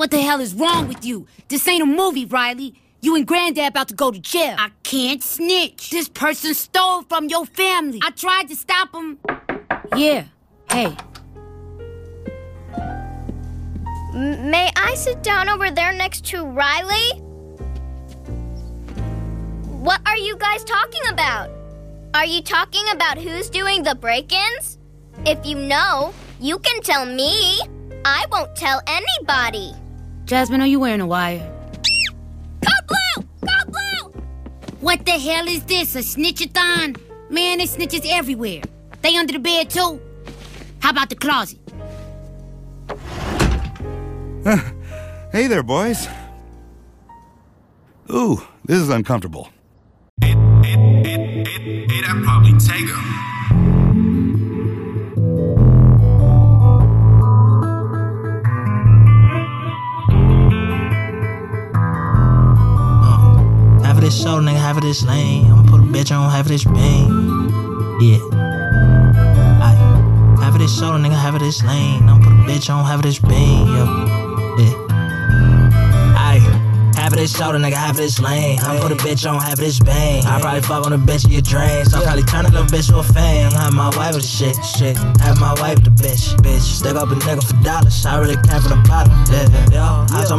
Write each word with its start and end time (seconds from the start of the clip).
What 0.00 0.10
the 0.10 0.22
hell 0.22 0.40
is 0.40 0.54
wrong 0.54 0.88
with 0.88 1.04
you? 1.04 1.26
This 1.48 1.68
ain't 1.68 1.82
a 1.82 1.84
movie, 1.84 2.24
Riley. 2.24 2.72
You 3.02 3.16
and 3.16 3.26
Granddad 3.26 3.68
about 3.68 3.88
to 3.88 3.94
go 3.94 4.10
to 4.10 4.18
jail. 4.18 4.56
I 4.58 4.70
can't 4.82 5.22
snitch. 5.22 5.90
This 5.90 6.08
person 6.08 6.54
stole 6.54 7.02
from 7.02 7.28
your 7.28 7.44
family. 7.44 8.00
I 8.02 8.10
tried 8.12 8.48
to 8.48 8.56
stop 8.56 8.94
him. 8.94 9.18
Yeah. 9.94 10.24
Hey. 10.70 10.96
M- 14.14 14.50
may 14.50 14.70
I 14.74 14.94
sit 14.96 15.22
down 15.22 15.50
over 15.50 15.70
there 15.70 15.92
next 15.92 16.24
to 16.28 16.46
Riley? 16.46 17.20
What 19.84 20.00
are 20.06 20.16
you 20.16 20.34
guys 20.38 20.64
talking 20.64 21.02
about? 21.10 21.50
Are 22.14 22.24
you 22.24 22.40
talking 22.40 22.86
about 22.94 23.18
who's 23.18 23.50
doing 23.50 23.82
the 23.82 23.94
break 23.94 24.32
ins? 24.32 24.78
If 25.26 25.44
you 25.44 25.56
know, 25.56 26.14
you 26.40 26.58
can 26.58 26.80
tell 26.80 27.04
me. 27.04 27.60
I 28.06 28.24
won't 28.32 28.56
tell 28.56 28.80
anybody. 28.86 29.74
Jasmine, 30.30 30.60
are 30.60 30.66
you 30.68 30.78
wearing 30.78 31.00
a 31.00 31.06
wire? 31.08 31.40
Code 32.64 32.86
Blue! 32.86 33.24
Code 33.48 33.66
Blue! 33.66 34.22
What 34.78 35.04
the 35.04 35.18
hell 35.18 35.48
is 35.48 35.64
this? 35.64 35.96
A 35.96 35.98
snitchathon? 35.98 36.96
Man, 37.28 37.58
there's 37.58 37.76
snitches 37.76 38.06
everywhere. 38.08 38.62
They 39.02 39.16
under 39.16 39.32
the 39.32 39.40
bed 39.40 39.70
too? 39.70 40.00
How 40.78 40.90
about 40.90 41.08
the 41.08 41.16
closet? 41.16 41.58
Hey 45.32 45.48
there, 45.48 45.64
boys. 45.64 46.08
Ooh, 48.12 48.40
this 48.64 48.78
is 48.78 48.88
uncomfortable. 48.88 49.48
This 64.10 64.22
show, 64.22 64.40
nigga, 64.40 64.56
half 64.56 64.76
of 64.76 64.82
this 64.82 65.04
lane. 65.04 65.46
I'ma 65.46 65.62
put 65.70 65.80
a 65.80 65.84
bitch 65.84 66.10
on 66.10 66.28
half 66.30 66.40
of 66.40 66.48
this 66.48 66.64
bang. 66.64 67.08
Yeah. 68.00 68.18
Aye. 69.62 70.36
Half 70.40 70.54
of 70.54 70.60
this 70.60 70.76
show, 70.76 70.98
nigga, 70.98 71.14
half 71.14 71.34
of 71.34 71.40
this 71.40 71.62
lane. 71.62 72.02
I'ma 72.08 72.18
put 72.18 72.32
a 72.32 72.42
bitch 72.50 72.74
on 72.74 72.84
half 72.84 72.96
of 72.96 73.02
this 73.02 73.20
bang. 73.20 73.66
Yo. 73.68 73.84
Yeah. 74.58 74.74
Aye. 76.18 76.60
Half 76.96 77.12
of 77.12 77.18
this 77.18 77.36
shoulder, 77.36 77.58
nigga, 77.58 77.74
half 77.74 77.92
of 77.92 77.96
this 77.96 78.20
lane. 78.20 78.58
I 78.60 78.78
put 78.80 78.92
a 78.92 78.96
bitch 78.96 79.30
on 79.30 79.40
half 79.40 79.54
of 79.54 79.58
this 79.58 79.78
bang. 79.78 80.24
I 80.26 80.40
probably 80.40 80.60
fuck 80.62 80.86
on 80.86 80.92
a 80.92 80.98
bitch 80.98 81.24
of 81.24 81.32
your 81.32 81.42
drain. 81.42 81.84
So 81.84 81.98
I 81.98 82.02
probably 82.02 82.22
turn 82.24 82.46
a 82.46 82.50
little 82.50 82.66
bitch 82.66 82.88
to 82.88 82.98
a 82.98 83.02
fan. 83.02 83.52
Have 83.52 83.72
my 83.72 83.88
wife 83.96 84.14
with 84.14 84.22
the 84.22 84.28
shit, 84.28 84.56
shit. 84.76 84.96
Have 85.20 85.40
my 85.40 85.54
wife 85.60 85.82
the 85.82 85.90
bitch, 85.90 86.36
bitch. 86.42 86.60
Stick 86.60 86.96
up 86.96 87.10
a 87.10 87.14
nigga 87.14 87.42
for 87.42 87.56
dollars. 87.64 88.04
I 88.04 88.18
really 88.18 88.36
came 88.42 88.60
from 88.60 88.82
the 88.82 88.88
bottom. 88.88 89.12
Yeah, 89.32 89.48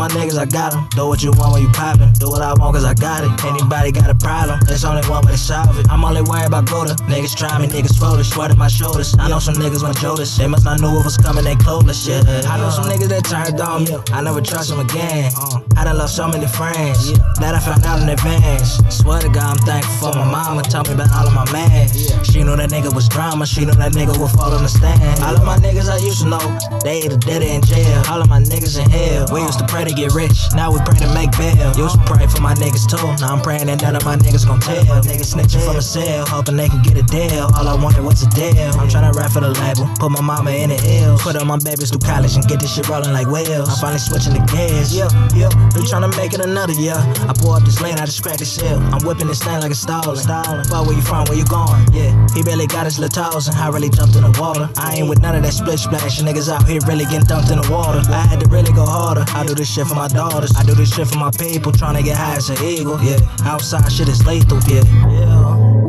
my 0.00 0.08
niggas 0.08 0.38
I 0.38 0.46
got 0.46 0.72
'em. 0.72 0.88
Do 0.96 1.08
what 1.08 1.22
you 1.22 1.30
want 1.32 1.52
when 1.52 1.62
you 1.62 1.68
poppin'. 1.68 2.10
Do 2.14 2.30
what 2.30 2.40
I 2.40 2.54
want 2.54 2.74
cause 2.74 2.86
I 2.86 2.94
got 2.94 3.22
it. 3.22 3.30
Anybody 3.44 3.92
got 3.92 4.08
a 4.08 4.14
problem? 4.14 4.58
There's 4.66 4.82
only 4.82 5.04
one 5.06 5.26
way 5.26 5.32
to 5.32 5.38
solve 5.38 5.78
it. 5.78 5.86
I'm 5.92 6.02
only 6.08 6.22
worried 6.22 6.46
about 6.46 6.64
Gouda. 6.64 6.94
Niggas 7.12 7.36
try 7.36 7.52
me, 7.60 7.66
niggas 7.68 7.98
folded. 8.00 8.24
Sweat 8.24 8.50
at 8.50 8.56
my 8.56 8.68
shoulders. 8.68 9.14
I 9.18 9.28
know 9.28 9.38
some 9.38 9.56
niggas 9.56 9.82
went 9.82 9.98
Judas. 9.98 10.34
They 10.38 10.46
must 10.46 10.64
not 10.64 10.80
know 10.80 10.94
what 10.94 11.04
was 11.04 11.18
coming, 11.18 11.44
they 11.44 11.54
clueless. 11.54 12.08
Yeah. 12.08 12.22
I 12.50 12.56
know 12.56 12.70
some 12.70 12.86
niggas 12.86 13.08
that 13.08 13.24
turned 13.24 13.60
on 13.60 13.84
me. 13.84 13.98
I 14.10 14.22
never 14.22 14.40
trust 14.40 14.70
them 14.70 14.80
again. 14.80 15.32
I 15.76 15.84
done 15.84 15.98
lost 15.98 16.16
so 16.16 16.26
many 16.28 16.46
friends. 16.46 17.12
That 17.40 17.54
I 17.54 17.60
found 17.60 17.84
out 17.84 18.00
in 18.00 18.08
advance. 18.08 18.80
Swear 18.88 19.20
to 19.20 19.28
God, 19.28 19.48
I'm 19.52 19.58
thankful 19.66 20.12
for 20.12 20.18
my 20.18 20.24
mama. 20.24 20.62
Tell 20.62 20.82
me 20.84 20.92
about 20.94 21.12
all 21.12 21.26
of 21.28 21.34
my 21.34 21.44
mans. 21.52 21.92
She 22.30 22.42
knew 22.42 22.56
that 22.56 22.70
nigga 22.70 22.90
was 22.94 23.06
drama. 23.08 23.44
She 23.46 23.66
knew 23.66 23.76
that 23.82 23.92
nigga 23.92 24.16
would 24.18 24.30
fall 24.30 24.52
on 24.56 24.62
the 24.62 24.68
stand. 24.68 25.20
All 25.24 25.36
of 25.36 25.44
my 25.44 25.58
niggas 25.58 25.88
I 25.90 25.98
used 25.98 26.22
to 26.22 26.28
know, 26.28 26.44
they 26.84 27.02
either 27.04 27.18
dead 27.18 27.42
or 27.42 27.50
in 27.56 27.60
jail. 27.62 28.02
All 28.10 28.20
of 28.22 28.28
my 28.28 28.40
niggas 28.40 28.78
in 28.82 28.88
hell. 28.88 29.26
We 29.32 29.40
used 29.42 29.58
to 29.58 29.66
pray 29.66 29.84
to 29.90 29.96
get 29.96 30.14
rich. 30.14 30.38
Now 30.54 30.70
we 30.70 30.78
pray 30.86 30.98
to 31.02 31.10
make 31.12 31.34
bail. 31.36 31.74
Used 31.74 31.98
to 31.98 32.04
pray 32.06 32.26
for 32.26 32.40
my 32.40 32.54
niggas 32.54 32.86
too. 32.86 33.02
Now 33.18 33.34
I'm 33.34 33.42
praying 33.42 33.66
that 33.66 33.82
none 33.82 33.96
of 33.96 34.04
my 34.04 34.16
niggas 34.16 34.46
gon' 34.46 34.60
tell. 34.60 34.84
Niggas 35.02 35.34
snitching 35.34 35.62
from 35.64 35.76
a 35.76 35.82
cell, 35.82 36.26
hoping 36.26 36.56
they 36.56 36.68
can 36.68 36.82
get 36.82 36.96
a 36.96 37.02
deal. 37.02 37.50
All 37.58 37.66
I 37.66 37.74
wanted 37.74 38.04
was 38.04 38.22
a 38.22 38.30
deal. 38.30 38.70
I'm 38.78 38.88
tryna 38.88 39.12
rap 39.12 39.32
for 39.32 39.40
the 39.40 39.50
label. 39.50 39.90
Put 39.98 40.10
my 40.12 40.22
mama 40.22 40.50
in 40.50 40.70
the 40.70 40.78
hills. 40.78 41.22
Put 41.22 41.36
all 41.36 41.44
my 41.44 41.58
babies 41.58 41.90
through 41.90 42.06
college 42.06 42.36
and 42.36 42.46
get 42.46 42.60
this 42.60 42.74
shit 42.74 42.88
rolling 42.88 43.12
like 43.12 43.26
wheels. 43.26 43.68
I'm 43.68 43.76
finally 43.76 43.98
switching 43.98 44.34
the 44.34 44.44
gears. 44.46 44.94
Yeah, 44.94 45.10
yeah. 45.34 45.50
We 45.74 45.82
tryna 45.90 46.14
make 46.16 46.32
it 46.32 46.40
another 46.40 46.74
year. 46.74 46.98
I 47.26 47.34
pull 47.34 47.52
up 47.52 47.64
this 47.64 47.80
lane, 47.80 47.98
I 47.98 48.06
just 48.06 48.22
crack 48.22 48.38
the 48.38 48.44
shell. 48.44 48.78
I'm 48.94 49.02
whipping 49.06 49.26
this 49.26 49.42
thing 49.42 49.60
like 49.60 49.72
a. 49.72 49.80
Stolen. 49.80 50.14
But 50.68 50.86
where 50.86 50.94
you 50.94 51.02
from? 51.02 51.24
Where 51.24 51.38
you 51.38 51.46
going? 51.46 51.80
Yeah. 51.92 52.12
He 52.40 52.44
barely 52.44 52.66
got 52.66 52.86
his 52.86 52.98
little 52.98 53.22
toes 53.22 53.48
and 53.48 53.56
I 53.58 53.68
really 53.68 53.90
jumped 53.90 54.16
in 54.16 54.22
the 54.22 54.34
water. 54.40 54.70
I 54.78 54.94
ain't 54.94 55.10
with 55.10 55.20
none 55.20 55.36
of 55.36 55.42
that 55.42 55.52
split 55.52 55.78
splash. 55.78 56.22
Niggas 56.22 56.48
out 56.48 56.66
here 56.66 56.80
really 56.86 57.04
getting 57.04 57.26
dumped 57.26 57.50
in 57.50 57.60
the 57.60 57.70
water. 57.70 58.00
I 58.08 58.22
had 58.22 58.40
to 58.40 58.48
really 58.48 58.72
go 58.72 58.86
harder. 58.86 59.26
I 59.36 59.44
do 59.44 59.54
this 59.54 59.70
shit 59.70 59.86
for 59.86 59.94
my 59.94 60.08
daughters. 60.08 60.56
I 60.56 60.64
do 60.64 60.72
this 60.72 60.90
shit 60.94 61.06
for 61.06 61.18
my 61.18 61.30
people. 61.32 61.70
Tryna 61.70 62.02
get 62.02 62.16
high 62.16 62.36
as 62.36 62.48
an 62.48 62.56
eagle. 62.64 62.98
Yeah. 63.02 63.18
Outside 63.44 63.92
shit 63.92 64.08
is 64.08 64.24
lethal. 64.24 64.58
Yeah. 64.66 64.84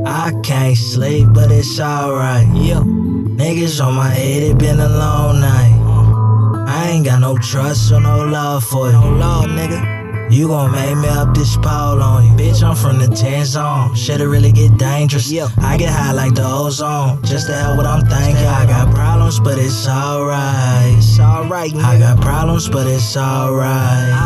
I 0.06 0.34
can't 0.44 0.76
sleep, 0.76 1.30
but 1.32 1.52
it's 1.52 1.80
alright. 1.80 2.46
Yeah. 2.54 2.84
Niggas 2.84 3.82
on 3.82 3.96
my 3.96 4.10
head, 4.10 4.44
it 4.44 4.58
been 4.58 4.82
a 4.82 4.90
long 4.90 5.40
night. 5.40 6.68
I 6.68 6.90
ain't 6.90 7.06
got 7.06 7.22
no 7.22 7.38
trust 7.38 7.94
or 7.94 8.02
no 8.02 8.26
love 8.26 8.66
for 8.66 8.88
you. 8.88 8.92
No 8.92 9.10
love, 9.10 9.46
nigga. 9.46 10.01
You 10.32 10.48
gon' 10.48 10.72
make 10.72 10.98
me 10.98 11.10
up 11.10 11.36
this 11.36 11.58
pole 11.58 12.02
on 12.02 12.26
you. 12.26 12.32
Bitch, 12.32 12.64
I'm 12.64 12.76
from 12.76 13.00
the 13.00 13.08
10 13.08 13.46
zone. 13.46 13.94
Shit'll 13.96 14.28
really 14.28 14.54
get 14.54 14.78
dangerous. 14.78 15.30
Yeah. 15.30 15.50
I 15.58 15.78
get 15.78 15.90
high 15.90 16.14
like 16.14 16.36
the 16.36 16.46
ozone. 16.46 17.22
Just 17.24 17.48
to 17.48 17.54
hell 17.54 17.76
what 17.76 17.86
I'm 17.86 18.06
thinking. 18.06 18.46
I 18.46 18.66
got 18.66 18.96
problems, 18.96 19.40
but 19.42 19.58
it's 19.58 19.88
alright. 19.88 20.96
It's 20.98 21.20
alright, 21.20 21.76
I 21.76 22.00
got 22.00 22.22
problems, 22.22 22.70
but 22.70 22.88
it's 22.88 23.18
alright. 23.18 23.52
Alright. 23.52 24.21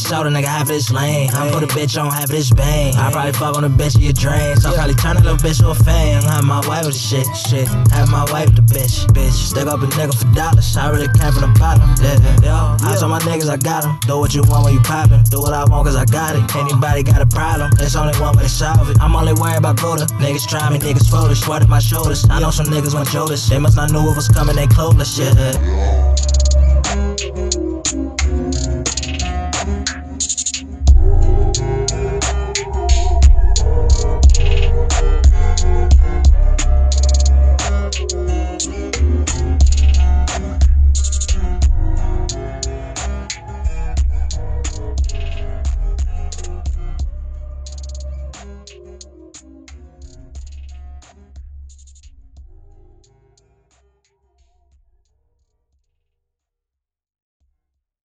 Of 0.00 0.04
this 0.04 0.12
shoulder, 0.12 0.30
nigga, 0.30 0.46
half 0.46 0.68
this 0.68 0.90
lane. 0.90 1.28
I 1.30 1.50
put 1.50 1.62
a 1.62 1.66
bitch 1.66 2.00
on 2.00 2.10
half 2.10 2.28
this 2.28 2.50
bang. 2.50 2.94
I 2.96 3.12
probably 3.12 3.32
fuck 3.32 3.56
on 3.56 3.64
a 3.64 3.68
bitch 3.68 3.96
of 3.96 4.02
your 4.02 4.12
drain. 4.12 4.56
So 4.56 4.70
I 4.70 4.74
probably 4.74 4.94
turn 4.94 5.16
a 5.16 5.20
little 5.20 5.36
bitch 5.36 5.60
to 5.60 5.70
a 5.70 5.74
fan. 5.74 6.22
Have 6.22 6.44
my 6.44 6.60
wife 6.66 6.86
with 6.86 6.94
the 6.94 7.00
shit, 7.00 7.26
shit. 7.36 7.68
Have 7.92 8.08
my 8.08 8.24
wife 8.32 8.54
the 8.54 8.62
bitch, 8.62 9.04
bitch. 9.12 9.32
Stick 9.32 9.66
up 9.66 9.82
a 9.82 9.86
nigga 9.86 10.16
for 10.16 10.32
dollars. 10.34 10.76
I 10.76 10.88
really 10.88 11.08
came 11.18 11.32
from 11.32 11.52
the 11.52 11.58
bottom. 11.58 11.84
Yeah, 12.00 12.16
yeah. 12.40 12.76
I 12.80 12.96
told 12.96 13.10
my 13.10 13.18
niggas 13.20 13.50
I 13.50 13.58
got 13.58 13.84
'em. 13.84 13.98
Do 14.06 14.18
what 14.18 14.34
you 14.34 14.42
want 14.48 14.64
when 14.64 14.74
you 14.74 14.80
poppin'. 14.80 15.22
Do 15.24 15.40
what 15.40 15.52
I 15.52 15.64
want 15.64 15.86
cause 15.86 15.96
I 15.96 16.06
got 16.06 16.34
it. 16.34 16.56
Anybody 16.56 17.02
got 17.02 17.20
a 17.20 17.26
problem? 17.26 17.70
There's 17.76 17.96
only 17.96 18.16
one 18.18 18.36
way 18.36 18.44
to 18.44 18.48
solve 18.48 18.88
it. 18.90 18.96
I'm 19.00 19.14
only 19.14 19.34
worried 19.34 19.58
about 19.58 19.76
Gouda. 19.76 20.06
Niggas 20.22 20.48
try 20.48 20.70
me, 20.70 20.78
niggas 20.78 21.10
folded. 21.10 21.36
Sweat 21.36 21.68
my 21.68 21.78
shoulders. 21.80 22.24
I 22.30 22.40
know 22.40 22.50
some 22.50 22.66
niggas 22.66 22.94
went 22.94 23.10
Judas. 23.10 23.48
They 23.48 23.58
must 23.58 23.76
not 23.76 23.90
know 23.92 24.04
what 24.04 24.16
was 24.16 24.28
coming, 24.28 24.56
they 24.56 24.66
clueless. 24.66 25.18
Yeah. 25.18 25.99